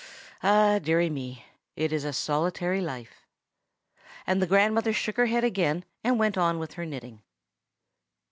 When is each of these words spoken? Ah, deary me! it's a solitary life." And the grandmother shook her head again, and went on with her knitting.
Ah, 0.41 0.79
deary 0.79 1.11
me! 1.11 1.45
it's 1.75 2.03
a 2.03 2.11
solitary 2.11 2.81
life." 2.81 3.27
And 4.25 4.41
the 4.41 4.47
grandmother 4.47 4.93
shook 4.93 5.15
her 5.17 5.27
head 5.27 5.43
again, 5.43 5.85
and 6.03 6.17
went 6.17 6.39
on 6.39 6.57
with 6.57 6.73
her 6.73 6.87
knitting. 6.87 7.21